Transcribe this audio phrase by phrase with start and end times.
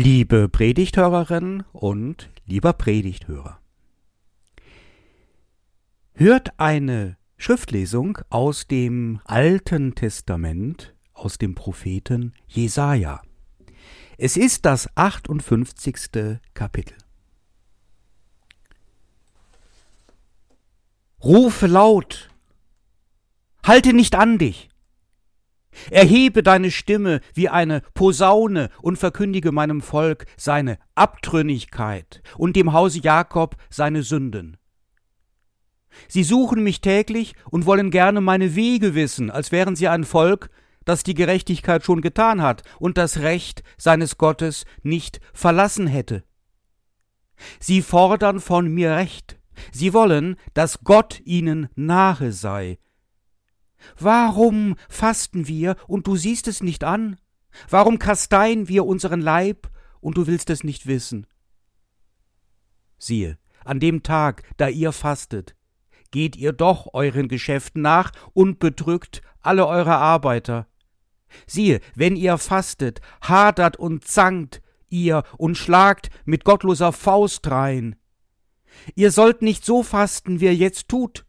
[0.00, 3.58] Liebe Predigthörerin und lieber Predigthörer.
[6.14, 13.22] Hört eine Schriftlesung aus dem Alten Testament, aus dem Propheten Jesaja.
[14.18, 16.38] Es ist das 58.
[16.54, 16.96] Kapitel.
[21.24, 22.30] Rufe laut,
[23.64, 24.67] halte nicht an dich,
[25.90, 33.00] Erhebe deine Stimme wie eine Posaune und verkündige meinem Volk seine Abtrünnigkeit und dem Hause
[33.00, 34.56] Jakob seine Sünden.
[36.06, 40.50] Sie suchen mich täglich und wollen gerne meine Wege wissen, als wären sie ein Volk,
[40.84, 46.24] das die Gerechtigkeit schon getan hat und das Recht seines Gottes nicht verlassen hätte.
[47.60, 49.38] Sie fordern von mir Recht,
[49.72, 52.78] sie wollen, dass Gott ihnen nahe sei,
[53.98, 57.16] Warum fasten wir und du siehst es nicht an?
[57.68, 59.70] Warum kasteien wir unseren Leib
[60.00, 61.26] und du willst es nicht wissen?
[62.98, 65.54] Siehe, an dem Tag, da ihr fastet,
[66.10, 70.66] geht ihr doch euren Geschäften nach und bedrückt alle eure Arbeiter.
[71.46, 77.96] Siehe, wenn ihr fastet, hadert und zankt ihr und schlagt mit gottloser Faust rein.
[78.94, 81.26] Ihr sollt nicht so fasten, wie ihr jetzt tut,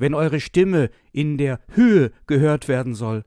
[0.00, 3.24] wenn eure Stimme in der Höhe gehört werden soll.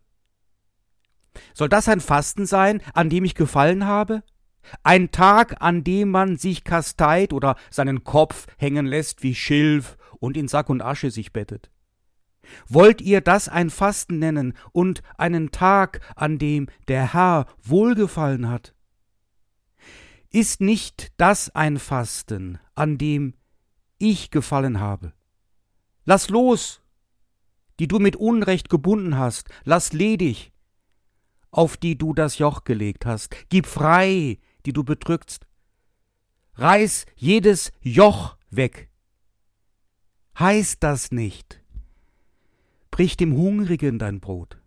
[1.53, 4.23] Soll das ein Fasten sein, an dem ich gefallen habe?
[4.81, 10.35] Ein Tag, an dem man sich kasteit oder seinen Kopf hängen lässt wie Schilf und
[10.35, 11.69] in Sack und Asche sich bettet?
[12.67, 18.73] Wollt ihr das ein Fasten nennen und einen Tag, an dem der Herr wohlgefallen hat?
[20.31, 23.35] Ist nicht das ein Fasten, an dem
[23.99, 25.13] ich gefallen habe?
[26.05, 26.81] Lass los,
[27.79, 30.51] die du mit Unrecht gebunden hast, lass ledig,
[31.49, 35.47] auf die du das Joch gelegt hast, gib frei, die du bedrückst.
[36.55, 38.89] Reiß jedes Joch weg.
[40.37, 41.61] Heißt das nicht?
[42.91, 44.57] Brich dem Hungrigen dein Brot.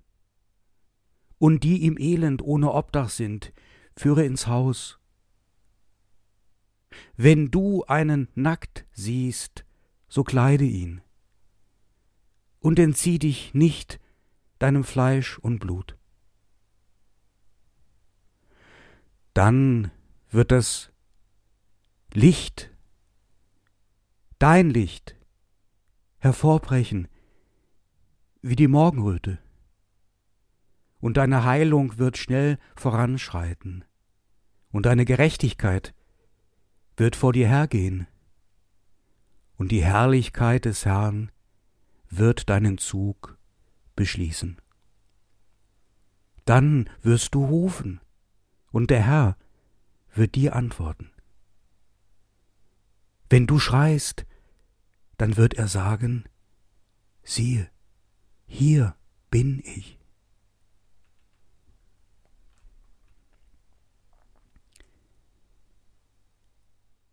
[1.39, 3.53] Und die im Elend ohne Obdach sind,
[3.95, 4.99] führe ins Haus.
[7.17, 9.65] Wenn du einen nackt siehst,
[10.09, 11.03] so kleide ihn
[12.67, 14.01] und entzieh dich nicht
[14.59, 15.97] deinem Fleisch und Blut.
[19.35, 19.93] Dann
[20.31, 20.91] wird das
[22.13, 22.73] Licht,
[24.41, 25.15] dein Licht,
[26.19, 27.07] hervorbrechen
[28.43, 29.39] wie die Morgenröte,
[30.99, 33.85] und deine Heilung wird schnell voranschreiten,
[34.73, 35.95] und deine Gerechtigkeit
[36.97, 38.09] wird vor dir hergehen,
[39.57, 41.31] und die Herrlichkeit des Herrn
[42.19, 43.39] wird deinen Zug
[43.95, 44.61] beschließen.
[46.45, 48.01] Dann wirst du rufen,
[48.71, 49.37] und der Herr
[50.15, 51.11] wird dir antworten.
[53.29, 54.27] Wenn du schreist,
[55.17, 56.25] dann wird er sagen,
[57.23, 57.69] siehe,
[58.47, 58.95] hier
[59.31, 59.99] bin ich.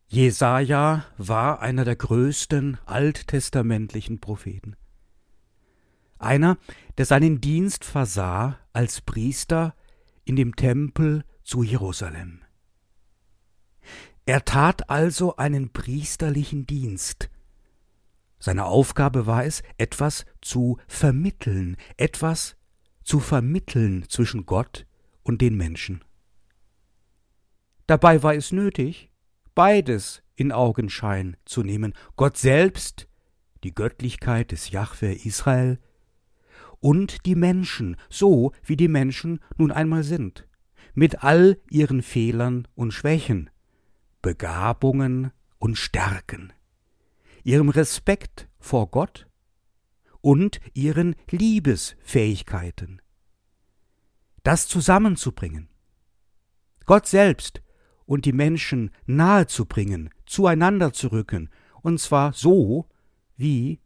[0.07, 4.75] Jesaja war einer der größten alttestamentlichen Propheten
[6.23, 6.57] einer,
[6.97, 9.75] der seinen Dienst versah als Priester
[10.25, 12.41] in dem Tempel zu Jerusalem.
[14.25, 17.29] Er tat also einen priesterlichen Dienst.
[18.39, 22.55] Seine Aufgabe war es, etwas zu vermitteln, etwas
[23.03, 24.85] zu vermitteln zwischen Gott
[25.23, 26.03] und den Menschen.
[27.87, 29.11] Dabei war es nötig,
[29.55, 33.07] beides in Augenschein zu nehmen, Gott selbst,
[33.63, 35.79] die Göttlichkeit des Jahwe Israel,
[36.83, 40.45] und die Menschen, so wie die Menschen nun einmal sind,
[40.93, 43.49] mit all ihren Fehlern und Schwächen,
[44.21, 46.51] Begabungen und Stärken,
[47.45, 49.29] ihrem Respekt vor Gott
[50.19, 53.01] und ihren Liebesfähigkeiten.
[54.43, 55.69] Das zusammenzubringen,
[56.85, 57.61] Gott selbst
[58.05, 61.49] und die Menschen nahezubringen, zueinander zu rücken,
[61.81, 62.89] und zwar so,
[63.37, 63.79] wie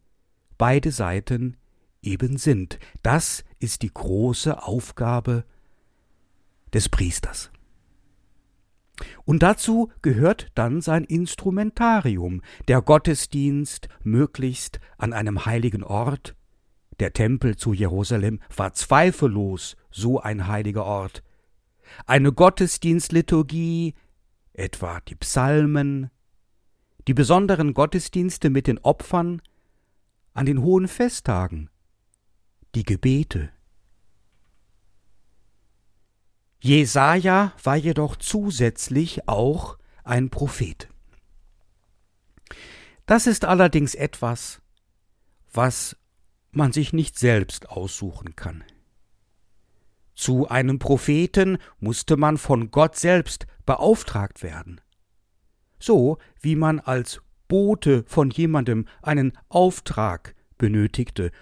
[0.56, 1.56] beide Seiten
[2.02, 2.78] eben sind.
[3.02, 5.44] Das ist die große Aufgabe
[6.72, 7.50] des Priesters.
[9.24, 16.34] Und dazu gehört dann sein Instrumentarium, der Gottesdienst möglichst an einem heiligen Ort.
[16.98, 21.22] Der Tempel zu Jerusalem war zweifellos so ein heiliger Ort.
[22.06, 23.94] Eine Gottesdienstliturgie,
[24.52, 26.10] etwa die Psalmen,
[27.06, 29.40] die besonderen Gottesdienste mit den Opfern
[30.34, 31.70] an den hohen Festtagen,
[32.78, 33.50] die Gebete.
[36.60, 40.88] Jesaja war jedoch zusätzlich auch ein Prophet.
[43.04, 44.62] Das ist allerdings etwas,
[45.52, 45.96] was
[46.52, 48.62] man sich nicht selbst aussuchen kann.
[50.14, 54.80] Zu einem Propheten musste man von Gott selbst beauftragt werden.
[55.80, 61.32] So wie man als Bote von jemandem einen Auftrag benötigte.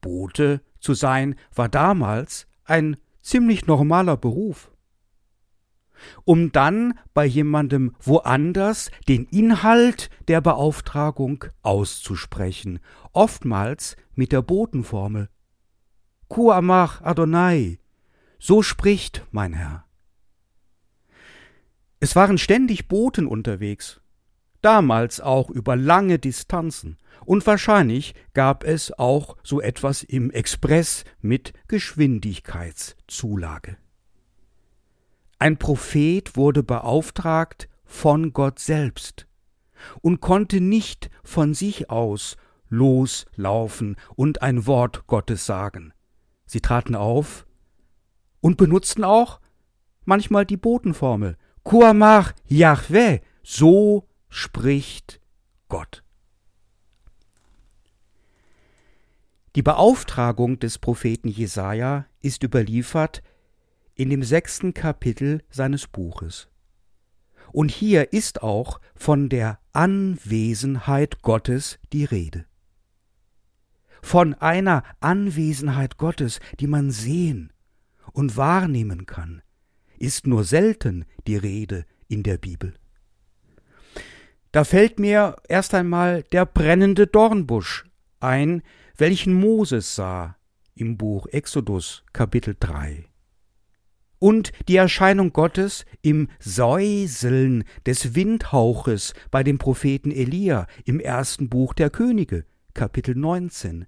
[0.00, 4.70] Bote zu sein war damals ein ziemlich normaler Beruf.
[6.24, 12.78] Um dann bei jemandem woanders den Inhalt der Beauftragung auszusprechen,
[13.12, 15.28] oftmals mit der Botenformel.
[16.28, 17.80] Kuamach Adonai,
[18.38, 19.86] so spricht mein Herr.
[21.98, 24.00] Es waren ständig Boten unterwegs,
[24.62, 31.54] damals auch über lange Distanzen, und wahrscheinlich gab es auch so etwas im Express mit
[31.66, 33.78] Geschwindigkeitszulage.
[35.38, 39.26] Ein Prophet wurde beauftragt von Gott selbst
[40.00, 42.36] und konnte nicht von sich aus
[42.68, 45.92] loslaufen und ein Wort Gottes sagen.
[46.46, 47.46] Sie traten auf
[48.40, 49.40] und benutzten auch
[50.04, 55.20] manchmal die Botenformel Kuamach Yahweh, so spricht
[55.68, 56.02] Gott.
[59.54, 63.22] Die Beauftragung des Propheten Jesaja ist überliefert
[63.94, 66.48] in dem sechsten Kapitel seines Buches.
[67.52, 72.44] Und hier ist auch von der Anwesenheit Gottes die Rede.
[74.02, 77.52] Von einer Anwesenheit Gottes, die man sehen
[78.12, 79.42] und wahrnehmen kann,
[79.98, 82.74] ist nur selten die Rede in der Bibel.
[84.56, 87.84] Da fällt mir erst einmal der brennende Dornbusch
[88.20, 88.62] ein,
[88.96, 90.38] welchen Moses sah
[90.74, 93.04] im Buch Exodus Kapitel 3
[94.18, 101.74] und die Erscheinung Gottes im Säuseln des Windhauches bei dem Propheten Elia im ersten Buch
[101.74, 103.84] der Könige, Kapitel 19.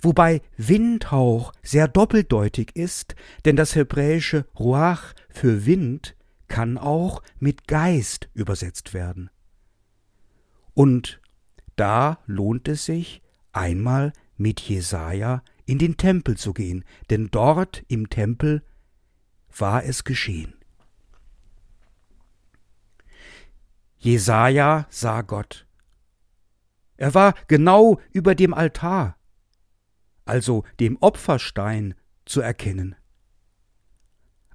[0.00, 6.16] Wobei Windhauch sehr doppeldeutig ist, denn das hebräische Ruach für Wind
[6.48, 9.28] kann auch mit Geist übersetzt werden.
[10.74, 11.20] Und
[11.76, 13.22] da lohnt es sich,
[13.52, 18.62] einmal mit Jesaja in den Tempel zu gehen, denn dort im Tempel
[19.56, 20.54] war es geschehen.
[23.98, 25.66] Jesaja sah Gott.
[26.96, 29.16] Er war genau über dem Altar,
[30.24, 32.94] also dem Opferstein, zu erkennen.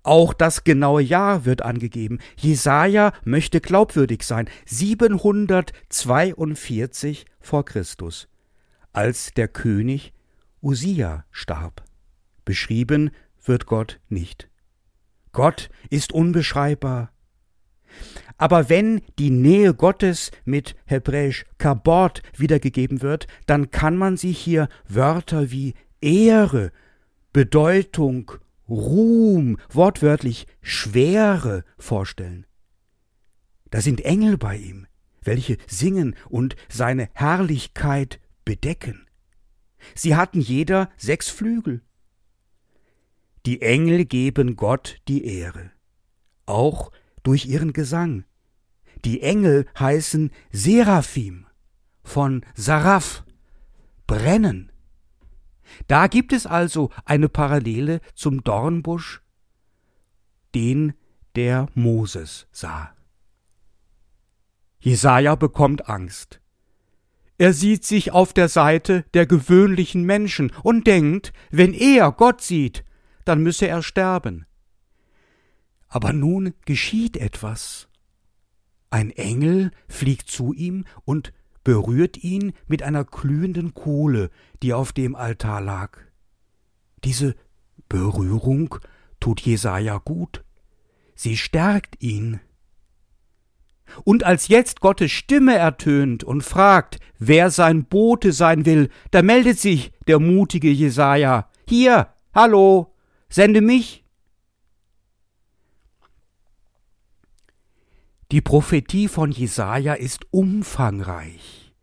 [0.07, 2.19] Auch das genaue Jahr wird angegeben.
[2.37, 4.47] Jesaja möchte glaubwürdig sein.
[4.65, 8.29] 742 vor Christus,
[8.93, 10.13] als der König
[10.61, 11.83] Usia starb.
[12.45, 13.11] Beschrieben
[13.43, 14.47] wird Gott nicht.
[15.33, 17.11] Gott ist unbeschreibbar.
[18.37, 24.69] Aber wenn die Nähe Gottes mit hebräisch Kabot wiedergegeben wird, dann kann man sich hier
[24.87, 26.71] Wörter wie Ehre,
[27.33, 28.31] Bedeutung,
[28.69, 32.45] Ruhm, wortwörtlich Schwere vorstellen.
[33.69, 34.87] Da sind Engel bei ihm,
[35.21, 39.07] welche singen und seine Herrlichkeit bedecken.
[39.95, 41.81] Sie hatten jeder sechs Flügel,
[43.47, 45.71] die Engel geben Gott die Ehre,
[46.45, 46.91] auch
[47.23, 48.25] durch ihren Gesang.
[49.05, 51.45] Die Engel heißen Seraphim
[52.03, 53.23] von Saraf,
[54.05, 54.69] brennen.
[55.87, 59.21] Da gibt es also eine Parallele zum Dornbusch,
[60.55, 60.93] den
[61.35, 62.93] der Moses sah.
[64.79, 66.39] Jesaja bekommt Angst.
[67.37, 72.83] Er sieht sich auf der Seite der gewöhnlichen Menschen und denkt, wenn er Gott sieht,
[73.25, 74.45] dann müsse er sterben.
[75.87, 77.87] Aber nun geschieht etwas.
[78.89, 81.33] Ein Engel fliegt zu ihm und
[81.67, 84.29] berührt ihn mit einer glühenden Kohle,
[84.63, 85.97] die auf dem Altar lag.
[87.03, 87.35] Diese
[87.89, 88.75] Berührung
[89.19, 90.45] tut Jesaja gut.
[91.13, 92.39] Sie stärkt ihn.
[94.05, 99.59] Und als jetzt Gottes Stimme ertönt und fragt, wer sein Bote sein will, da meldet
[99.59, 101.49] sich der mutige Jesaja.
[101.67, 102.93] Hier, hallo,
[103.27, 104.05] Sende mich.
[108.29, 111.73] Die Prophetie von Jesaja ist umfangreich.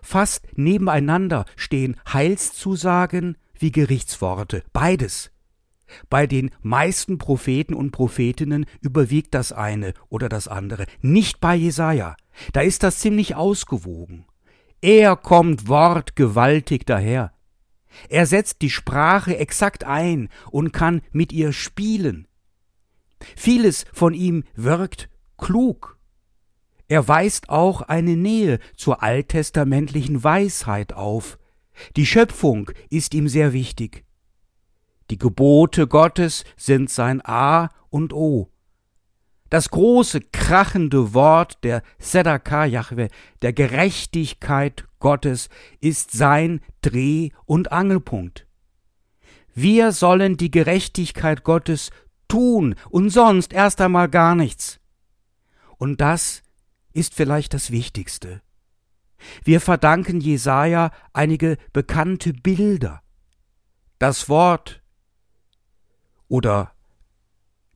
[0.00, 5.30] Fast nebeneinander stehen Heilszusagen wie Gerichtsworte, beides.
[6.08, 12.16] Bei den meisten Propheten und Prophetinnen überwiegt das eine oder das andere, nicht bei Jesaja.
[12.54, 14.24] Da ist das ziemlich ausgewogen.
[14.80, 17.34] Er kommt wortgewaltig daher.
[18.08, 22.26] Er setzt die Sprache exakt ein und kann mit ihr spielen.
[23.36, 25.98] Vieles von ihm wirkt klug.
[26.88, 31.38] Er weist auch eine Nähe zur alttestamentlichen Weisheit auf.
[31.96, 34.04] Die Schöpfung ist ihm sehr wichtig.
[35.10, 38.50] Die Gebote Gottes sind sein A und O.
[39.50, 43.08] Das große, krachende Wort der Sedaka Jahwe,
[43.42, 45.48] der Gerechtigkeit Gottes,
[45.80, 48.46] ist sein Dreh- und Angelpunkt.
[49.54, 51.90] Wir sollen die Gerechtigkeit Gottes
[52.26, 54.80] tun und sonst erst einmal gar nichts.
[55.76, 56.42] Und das
[56.92, 58.42] ist vielleicht das Wichtigste.
[59.42, 63.02] Wir verdanken Jesaja einige bekannte Bilder.
[63.98, 64.82] Das Wort
[66.28, 66.72] oder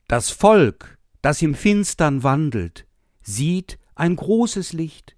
[0.07, 2.87] das Volk, das im Finstern wandelt,
[3.21, 5.15] sieht ein großes Licht.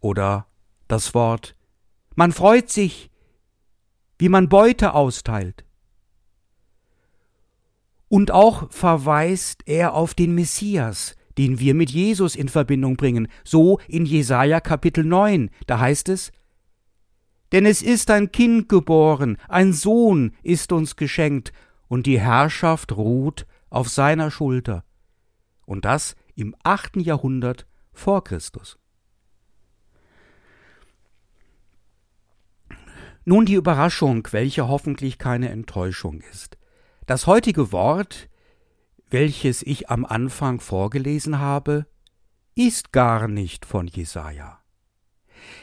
[0.00, 0.46] Oder
[0.88, 1.56] das Wort
[2.14, 3.10] Man freut sich,
[4.18, 5.64] wie man Beute austeilt.
[8.08, 13.78] Und auch verweist er auf den Messias, den wir mit Jesus in Verbindung bringen, so
[13.88, 16.32] in Jesaja Kapitel 9, da heißt es,
[17.52, 21.52] denn es ist ein Kind geboren, ein Sohn ist uns geschenkt,
[21.88, 24.84] und die Herrschaft ruht auf seiner Schulter.
[25.66, 28.78] Und das im achten Jahrhundert vor Christus.
[33.24, 36.58] Nun die Überraschung, welche hoffentlich keine Enttäuschung ist.
[37.06, 38.28] Das heutige Wort,
[39.10, 41.86] welches ich am Anfang vorgelesen habe,
[42.54, 44.60] ist gar nicht von Jesaja.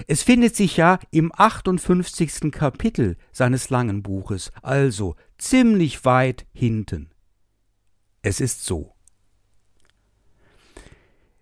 [0.08, 2.52] Es findet sich ja im 58.
[2.52, 7.12] Kapitel seines langen Buches, also ziemlich weit hinten.
[8.22, 8.94] Es ist so.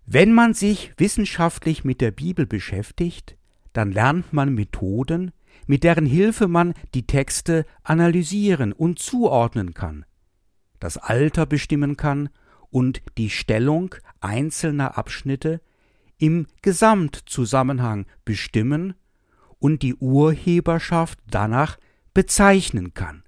[0.06, 3.38] Wenn man sich wissenschaftlich mit der Bibel beschäftigt,
[3.74, 5.32] dann lernt man Methoden,
[5.68, 10.06] mit deren Hilfe man die Texte analysieren und zuordnen kann,
[10.82, 12.28] das Alter bestimmen kann
[12.70, 15.62] und die Stellung einzelner Abschnitte
[16.18, 18.96] im Gesamtzusammenhang bestimmen
[19.60, 21.78] und die Urheberschaft danach
[22.14, 23.24] bezeichnen kann.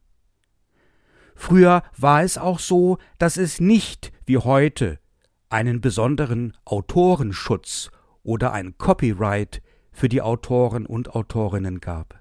[1.35, 4.99] Früher war es auch so, dass es nicht wie heute
[5.49, 7.91] einen besonderen Autorenschutz
[8.23, 12.19] oder ein Copyright für die Autoren und Autorinnen gab.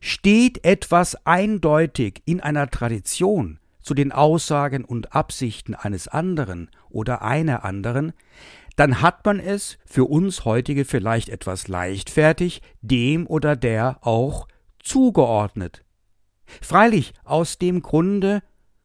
[0.00, 3.59] Steht etwas eindeutig in einer Tradition
[3.90, 8.12] zu den Aussagen und Absichten eines anderen oder einer anderen,
[8.76, 14.46] dann hat man es für uns heutige vielleicht etwas leichtfertig dem oder der auch
[14.78, 15.84] zugeordnet.
[16.62, 18.44] Freilich aus dem Grunde,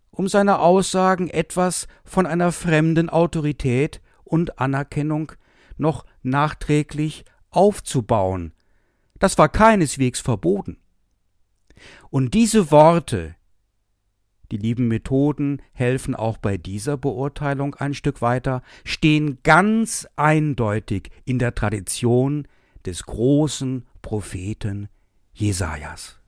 [0.10, 5.34] um seine Aussagen etwas von einer fremden Autorität und Anerkennung
[5.78, 8.54] noch nachträglich aufzubauen.
[9.20, 10.80] Das war keineswegs verboten.
[12.10, 13.36] Und diese Worte,
[14.52, 21.40] die lieben Methoden helfen auch bei dieser Beurteilung ein Stück weiter, stehen ganz eindeutig in
[21.40, 22.48] der Tradition
[22.86, 24.90] des großen Propheten
[25.34, 26.20] Jesajas.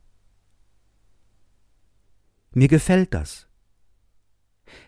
[2.52, 3.48] Mir gefällt das,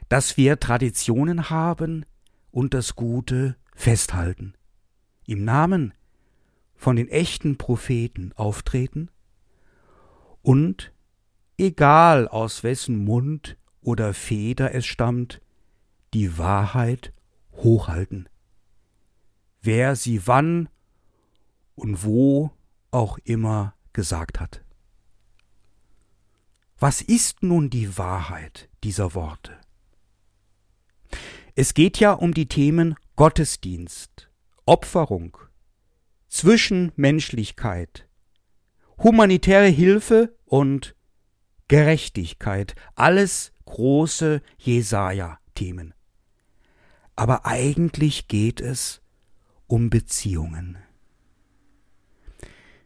[0.10, 2.06] dass wir Traditionen haben
[2.52, 4.56] und das Gute festhalten,
[5.28, 5.94] im Namen
[6.76, 9.12] von den echten Propheten auftreten
[10.42, 10.92] und
[11.60, 15.42] egal aus wessen Mund oder Feder es stammt,
[16.14, 17.14] die Wahrheit
[17.52, 18.30] hochhalten.
[19.62, 20.70] Wer sie wann
[21.76, 22.52] und wo
[22.92, 24.64] auch immer gesagt hat.
[26.80, 29.58] Was ist nun die Wahrheit dieser Worte?
[31.56, 34.30] Es geht ja um die Themen Gottesdienst,
[34.66, 35.38] Opferung,
[36.30, 38.08] Zwischenmenschlichkeit,
[38.98, 40.96] humanitäre Hilfe und
[41.70, 45.94] Gerechtigkeit, alles große Jesaja-Themen.
[47.16, 49.02] Aber eigentlich geht es
[49.68, 50.78] um Beziehungen.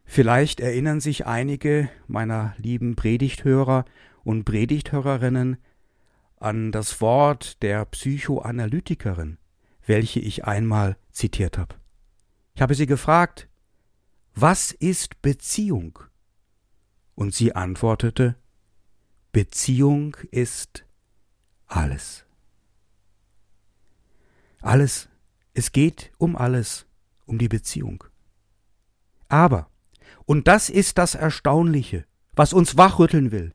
[0.06, 3.86] Vielleicht erinnern sich einige meiner lieben Predigthörer
[4.24, 5.58] und Predigthörerinnen
[6.38, 9.38] an das Wort der Psychoanalytikerin,
[9.86, 11.76] welche ich einmal zitiert habe.
[12.54, 13.48] Ich habe sie gefragt,
[14.36, 16.00] was ist Beziehung?
[17.16, 18.36] Und sie antwortete,
[19.34, 20.86] Beziehung ist
[21.66, 22.24] alles.
[24.62, 25.10] Alles.
[25.56, 26.86] Es geht um alles,
[27.26, 28.04] um die Beziehung.
[29.30, 29.72] Aber,
[30.26, 33.54] und das ist das Erstaunliche, was uns wachrütteln will,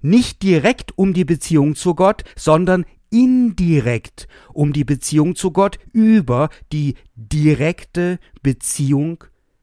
[0.00, 6.48] nicht direkt um die Beziehung zu Gott, sondern indirekt um die Beziehung zu Gott über
[6.72, 9.22] die direkte Beziehung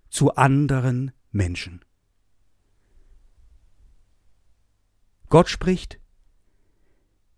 [0.09, 1.81] zu anderen Menschen.
[5.31, 5.97] Gott spricht,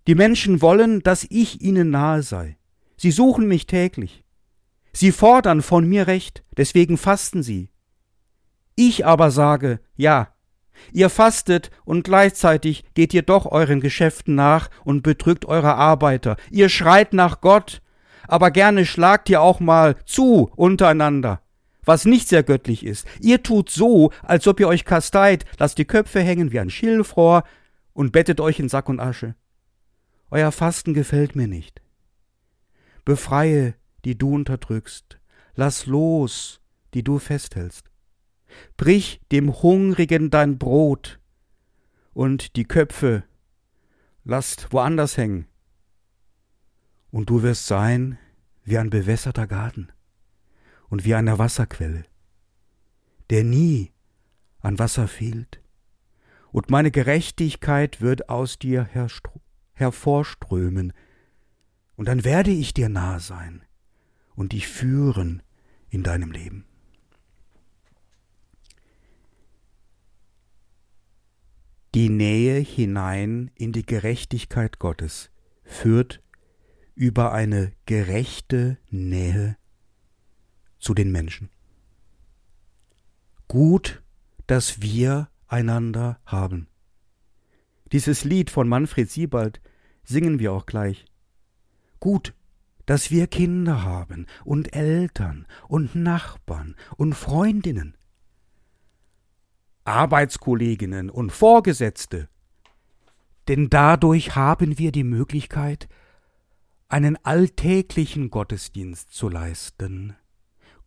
[0.08, 2.58] Die Menschen wollen, dass ich ihnen nahe sei.
[2.98, 4.24] Sie suchen mich täglich.
[4.92, 7.70] Sie fordern von mir Recht, deswegen fasten sie.
[8.76, 10.34] Ich aber sage, ja,
[10.92, 16.36] ihr fastet und gleichzeitig geht ihr doch euren Geschäften nach und bedrückt eure Arbeiter.
[16.50, 17.82] Ihr schreit nach Gott,
[18.28, 21.42] aber gerne schlagt ihr auch mal zu untereinander,
[21.86, 23.08] was nicht sehr göttlich ist.
[23.22, 27.44] Ihr tut so, als ob ihr euch kasteit, lasst die Köpfe hängen wie ein Schilfrohr
[27.94, 29.36] und bettet euch in Sack und Asche.
[30.30, 31.82] Euer Fasten gefällt mir nicht.
[33.06, 35.20] Befreie, die du unterdrückst,
[35.56, 36.62] lass los,
[36.94, 37.90] die du festhältst.
[38.78, 41.20] Brich dem Hungrigen dein Brot
[42.14, 43.24] und die Köpfe
[44.24, 45.48] lasst woanders hängen.
[47.12, 48.18] Und du wirst sein
[48.64, 49.92] wie ein bewässerter Garten
[50.90, 52.06] und wie eine Wasserquelle,
[53.30, 53.92] der nie
[54.60, 55.62] an Wasser fehlt.
[56.53, 58.88] Und meine Gerechtigkeit wird aus dir
[59.74, 60.93] hervorströmen,
[61.95, 63.63] und dann werde ich dir nahe sein
[64.36, 65.41] und dich führen
[65.89, 66.65] in deinem Leben.
[71.95, 75.31] Die Nähe hinein in die Gerechtigkeit Gottes
[75.63, 76.22] führt
[76.93, 79.57] über eine gerechte Nähe
[80.77, 81.50] zu den Menschen.
[83.48, 84.03] Gut,
[84.45, 86.67] dass wir einander haben.
[87.91, 89.62] Dieses Lied von Manfred Siebald
[90.03, 91.05] singen wir auch gleich.
[92.00, 92.33] Gut,
[92.88, 97.95] dass wir Kinder haben und Eltern und Nachbarn und Freundinnen,
[99.86, 102.29] Arbeitskolleginnen und Vorgesetzte,
[103.48, 105.88] denn dadurch haben wir die Möglichkeit,
[106.89, 110.15] einen alltäglichen Gottesdienst zu leisten,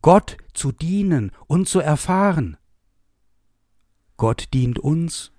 [0.02, 2.56] Gott zu dienen und zu erfahren.
[4.16, 5.32] Gott dient uns.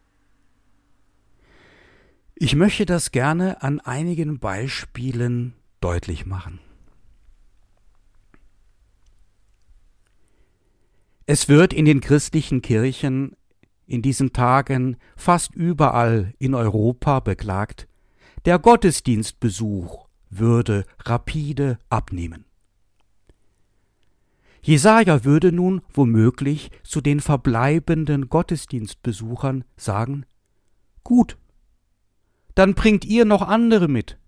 [2.36, 6.60] Ich möchte das gerne an einigen Beispielen deutlich machen.
[11.26, 13.36] Es wird in den christlichen Kirchen
[13.86, 17.88] in diesen Tagen fast überall in Europa beklagt,
[18.46, 22.47] der Gottesdienstbesuch würde rapide abnehmen.
[24.68, 30.26] Jesaja würde nun womöglich zu den verbleibenden Gottesdienstbesuchern sagen:
[31.06, 31.38] Gut,
[32.54, 34.20] dann bringt ihr noch andere mit.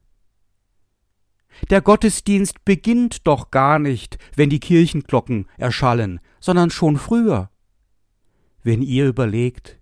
[1.69, 7.49] Der Gottesdienst beginnt doch gar nicht, wenn die Kirchenglocken erschallen, sondern schon früher.
[8.63, 9.77] Wenn ihr überlegt,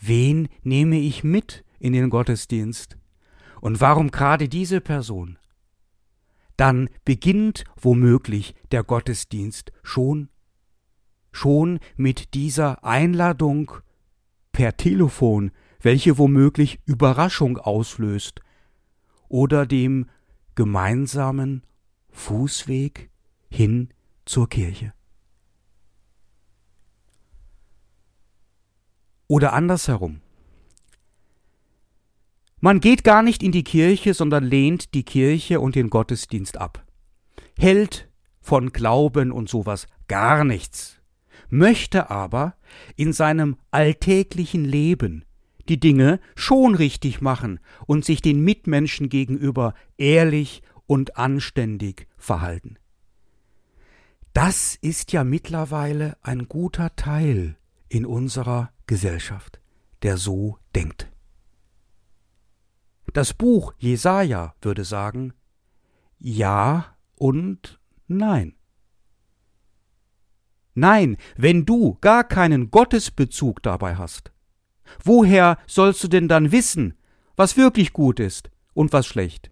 [0.00, 2.96] wen nehme ich mit in den Gottesdienst
[3.60, 5.38] und warum gerade diese Person,
[6.56, 10.28] dann beginnt womöglich der Gottesdienst schon,
[11.32, 13.72] schon mit dieser Einladung
[14.52, 18.40] per Telefon, welche womöglich Überraschung auslöst,
[19.28, 20.08] oder dem
[20.54, 21.62] gemeinsamen
[22.10, 23.10] Fußweg
[23.50, 23.90] hin
[24.24, 24.94] zur Kirche.
[29.28, 30.20] Oder andersherum.
[32.66, 36.84] Man geht gar nicht in die Kirche, sondern lehnt die Kirche und den Gottesdienst ab.
[37.56, 38.08] Hält
[38.40, 41.00] von Glauben und sowas gar nichts,
[41.48, 42.56] möchte aber
[42.96, 45.24] in seinem alltäglichen Leben
[45.68, 52.80] die Dinge schon richtig machen und sich den Mitmenschen gegenüber ehrlich und anständig verhalten.
[54.32, 59.60] Das ist ja mittlerweile ein guter Teil in unserer Gesellschaft,
[60.02, 61.12] der so denkt.
[63.16, 65.32] Das Buch Jesaja würde sagen,
[66.18, 68.56] ja und nein.
[70.74, 74.32] Nein, wenn du gar keinen Gottesbezug dabei hast,
[75.02, 76.94] Woher sollst du denn dann wissen,
[77.36, 79.50] was wirklich gut ist und was schlecht?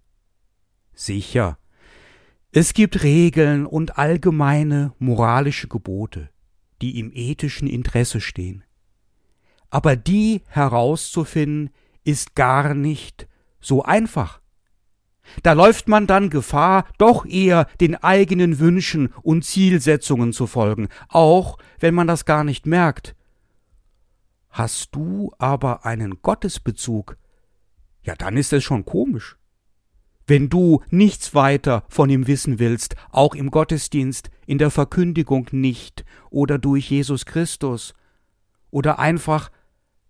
[0.92, 1.58] Sicher,
[2.52, 6.28] es gibt Regeln und allgemeine moralische Gebote,
[6.82, 8.62] die im ethischen Interesse stehen.
[9.70, 11.70] Aber die herauszufinden,
[12.04, 13.26] ist gar nicht
[13.64, 14.40] so einfach.
[15.42, 21.58] Da läuft man dann Gefahr, doch eher den eigenen Wünschen und Zielsetzungen zu folgen, auch
[21.80, 23.14] wenn man das gar nicht merkt
[24.54, 27.16] Hast du aber einen Gottesbezug,
[28.04, 29.36] ja dann ist es schon komisch.
[30.28, 36.04] Wenn du nichts weiter von ihm wissen willst, auch im Gottesdienst, in der Verkündigung nicht
[36.30, 37.94] oder durch Jesus Christus,
[38.70, 39.50] oder einfach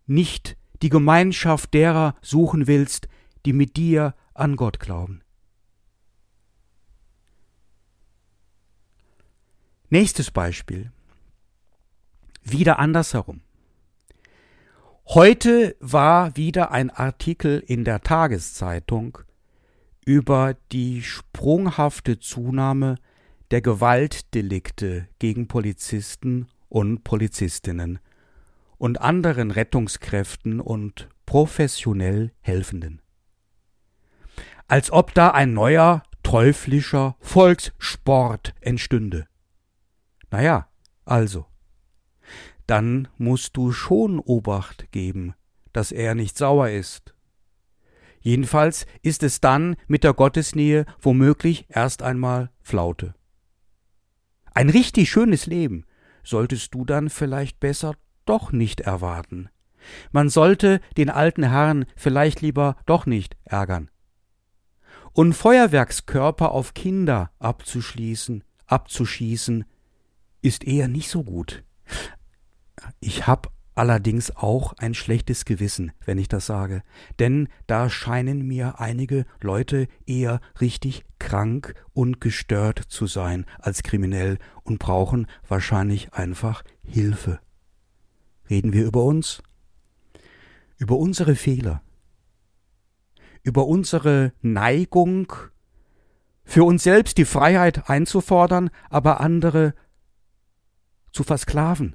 [0.04, 3.08] nicht die Gemeinschaft derer suchen willst,
[3.44, 5.22] die mit dir an Gott glauben.
[9.90, 10.90] Nächstes Beispiel.
[12.42, 13.42] Wieder andersherum.
[15.06, 19.18] Heute war wieder ein Artikel in der Tageszeitung
[20.04, 22.96] über die sprunghafte Zunahme
[23.50, 27.98] der Gewaltdelikte gegen Polizisten und Polizistinnen
[28.78, 33.03] und anderen Rettungskräften und professionell Helfenden.
[34.66, 39.26] Als ob da ein neuer teuflischer Volkssport entstünde.
[40.30, 40.68] Naja,
[41.04, 41.46] also
[42.66, 45.34] dann musst du schon Obacht geben,
[45.72, 47.14] dass er nicht sauer ist.
[48.20, 53.14] Jedenfalls ist es dann mit der Gottesnähe womöglich erst einmal Flaute.
[54.54, 55.84] Ein richtig schönes Leben
[56.22, 59.50] solltest du dann vielleicht besser doch nicht erwarten.
[60.10, 63.90] Man sollte den alten Herrn vielleicht lieber doch nicht ärgern.
[65.14, 69.64] Und Feuerwerkskörper auf Kinder abzuschließen, abzuschießen,
[70.42, 71.62] ist eher nicht so gut.
[72.98, 76.82] Ich habe allerdings auch ein schlechtes Gewissen, wenn ich das sage,
[77.20, 84.38] denn da scheinen mir einige Leute eher richtig krank und gestört zu sein als kriminell
[84.64, 87.38] und brauchen wahrscheinlich einfach Hilfe.
[88.50, 89.44] Reden wir über uns?
[90.76, 91.82] Über unsere Fehler,
[93.44, 95.32] über unsere Neigung,
[96.44, 99.74] für uns selbst die Freiheit einzufordern, aber andere
[101.12, 101.94] zu versklaven.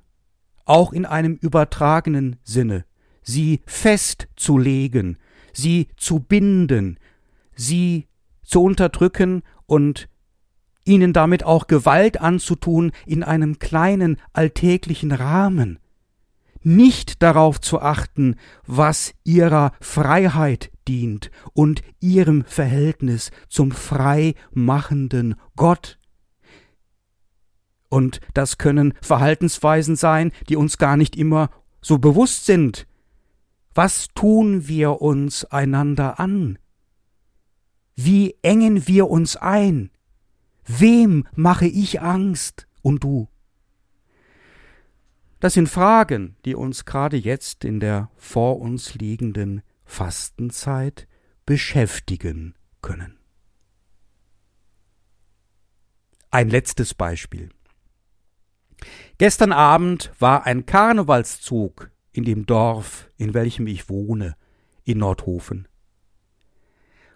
[0.65, 2.85] Auch in einem übertragenen Sinne,
[3.21, 5.17] sie festzulegen,
[5.53, 6.99] sie zu binden,
[7.55, 8.07] sie
[8.43, 10.07] zu unterdrücken und
[10.85, 15.78] ihnen damit auch Gewalt anzutun in einem kleinen alltäglichen Rahmen,
[16.61, 25.97] nicht darauf zu achten, was ihrer Freiheit dient und ihrem Verhältnis zum frei machenden Gott.
[27.89, 31.49] Und das können Verhaltensweisen sein, die uns gar nicht immer
[31.81, 32.87] so bewusst sind.
[33.73, 36.59] Was tun wir uns einander an?
[37.95, 39.91] Wie engen wir uns ein?
[40.65, 43.27] Wem mache ich Angst und du?
[45.39, 51.07] Das sind Fragen, die uns gerade jetzt in der vor uns liegenden Fastenzeit
[51.45, 53.17] beschäftigen können.
[56.29, 57.49] Ein letztes Beispiel.
[59.17, 64.35] Gestern Abend war ein Karnevalszug in dem Dorf, in welchem ich wohne,
[64.83, 65.67] in Nordhofen.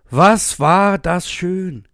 [0.10, 1.88] Was war das schön!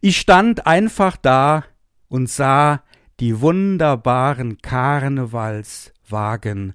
[0.00, 1.64] Ich stand einfach da
[2.08, 2.82] und sah
[3.20, 6.74] die wunderbaren Karnevalswagen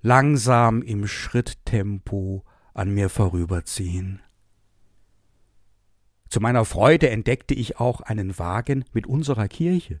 [0.00, 4.22] langsam im Schritttempo an mir vorüberziehen.
[6.28, 10.00] Zu meiner Freude entdeckte ich auch einen Wagen mit unserer Kirche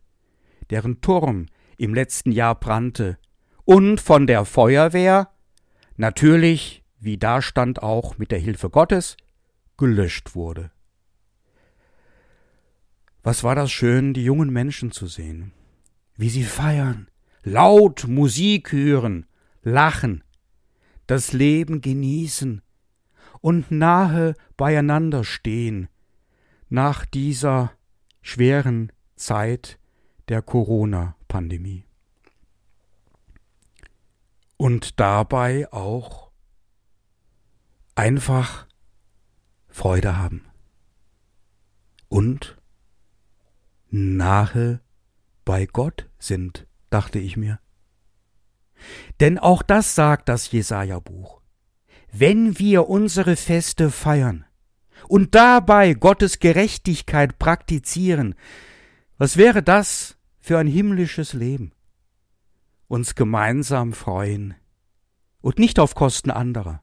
[0.70, 3.18] deren Turm im letzten Jahr brannte,
[3.64, 5.28] und von der Feuerwehr,
[5.96, 9.16] natürlich, wie da stand auch mit der Hilfe Gottes,
[9.76, 10.70] gelöscht wurde.
[13.26, 15.50] Was war das schön, die jungen Menschen zu sehen,
[16.14, 17.08] wie sie feiern,
[17.42, 19.26] laut Musik hören,
[19.62, 20.22] lachen,
[21.08, 22.62] das Leben genießen
[23.40, 25.88] und nahe beieinander stehen
[26.68, 27.72] nach dieser
[28.22, 29.80] schweren Zeit
[30.28, 31.84] der Corona-Pandemie.
[34.56, 36.30] Und dabei auch
[37.96, 38.68] einfach
[39.66, 40.44] Freude haben.
[42.06, 42.55] Und
[43.96, 44.80] nahe
[45.44, 47.60] bei Gott sind, dachte ich mir.
[49.20, 51.40] Denn auch das sagt das Jesaja-Buch.
[52.12, 54.44] Wenn wir unsere Feste feiern
[55.08, 58.34] und dabei Gottes Gerechtigkeit praktizieren,
[59.18, 61.72] was wäre das für ein himmlisches Leben.
[62.88, 64.54] Uns gemeinsam freuen
[65.40, 66.82] und nicht auf Kosten anderer.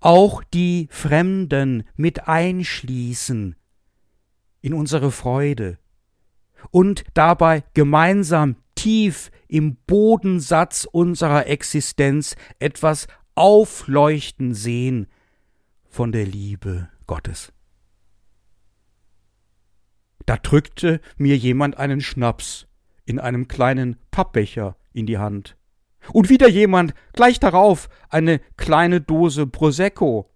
[0.00, 3.56] Auch die Fremden mit einschließen
[4.60, 5.78] in unsere Freude
[6.70, 15.06] und dabei gemeinsam tief im Bodensatz unserer Existenz etwas aufleuchten sehen
[15.88, 17.52] von der Liebe Gottes.
[20.26, 22.66] Da drückte mir jemand einen Schnaps
[23.04, 25.56] in einem kleinen Pappbecher in die Hand.
[26.12, 30.30] Und wieder jemand, gleich darauf, eine kleine Dose Prosecco.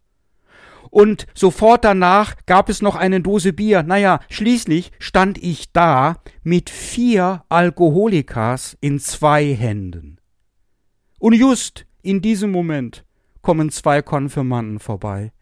[0.90, 3.82] Und sofort danach gab es noch eine Dose Bier.
[3.82, 10.18] Naja, schließlich stand ich da mit vier Alkoholikas in zwei Händen.
[11.18, 13.04] Und just in diesem Moment
[13.42, 15.32] kommen zwei Konfirmanden vorbei.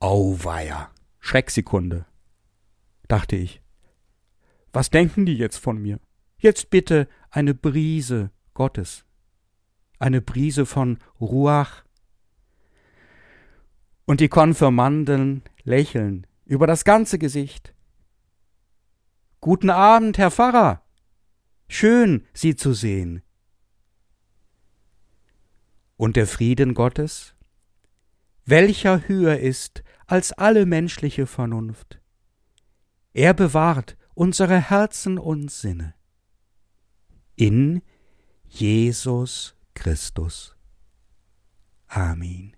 [0.00, 2.06] Auweia, Schrecksekunde,
[3.08, 3.62] dachte ich.
[4.72, 6.00] Was denken die jetzt von mir?
[6.36, 9.04] Jetzt bitte eine Brise Gottes,
[9.98, 11.83] eine Brise von Ruach.
[14.06, 17.74] Und die Konfirmanden lächeln über das ganze Gesicht.
[19.40, 20.82] Guten Abend, Herr Pfarrer.
[21.68, 23.22] Schön, Sie zu sehen.
[25.96, 27.34] Und der Frieden Gottes,
[28.44, 32.00] welcher höher ist als alle menschliche Vernunft.
[33.12, 35.94] Er bewahrt unsere Herzen und Sinne.
[37.36, 37.82] In
[38.46, 40.56] Jesus Christus.
[41.86, 42.56] Amen.